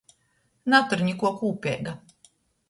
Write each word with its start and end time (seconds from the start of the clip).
Natur 0.73 1.03
nikuo 1.09 1.31
kūpeiga. 1.43 1.95